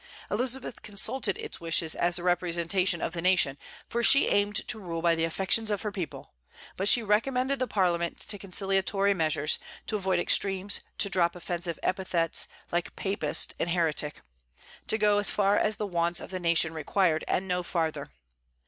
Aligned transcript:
Elizabeth 0.31 0.81
consulted 0.81 1.37
its 1.37 1.61
wishes 1.61 1.93
as 1.93 2.15
the 2.15 2.23
representation 2.23 3.01
of 3.03 3.13
the 3.13 3.21
nation, 3.21 3.55
for 3.87 4.01
she 4.01 4.25
aimed 4.25 4.67
to 4.67 4.79
rule 4.79 4.99
by 4.99 5.13
the 5.13 5.23
affections 5.25 5.69
of 5.69 5.83
her 5.83 5.91
people. 5.91 6.33
But 6.75 6.87
she 6.87 7.03
recommended 7.03 7.59
the 7.59 7.67
Parliament 7.67 8.19
to 8.21 8.39
conciliatory 8.39 9.13
measures; 9.13 9.59
to 9.85 9.97
avoid 9.97 10.17
extremes; 10.19 10.81
to 10.97 11.07
drop 11.11 11.35
offensive 11.35 11.77
epithets, 11.83 12.47
like 12.71 12.95
"papist" 12.95 13.53
and 13.59 13.69
"heretic;" 13.69 14.23
to 14.87 14.97
go 14.97 15.19
as 15.19 15.29
far 15.29 15.55
as 15.55 15.75
the 15.75 15.85
wants 15.85 16.19
of 16.19 16.31
the 16.31 16.39
nation 16.39 16.73
required, 16.73 17.23
and 17.27 17.47
no 17.47 17.61
farther. 17.61 18.09